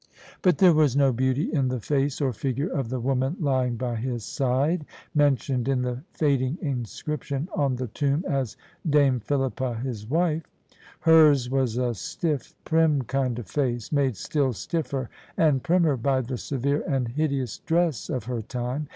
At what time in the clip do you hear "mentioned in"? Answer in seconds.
5.13-5.83